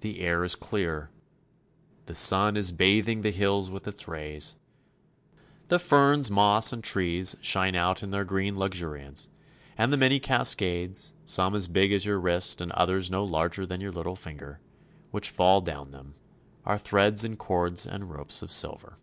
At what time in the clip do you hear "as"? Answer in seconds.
11.54-11.68, 11.92-12.06